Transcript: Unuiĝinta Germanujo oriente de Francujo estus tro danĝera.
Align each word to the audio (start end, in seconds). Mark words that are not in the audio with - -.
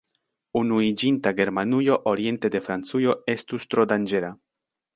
Unuiĝinta 0.61 1.33
Germanujo 1.41 1.99
oriente 2.13 2.53
de 2.57 2.63
Francujo 2.71 3.17
estus 3.37 3.71
tro 3.75 3.89
danĝera. 3.95 4.37